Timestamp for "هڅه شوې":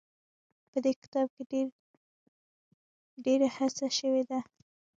3.57-4.23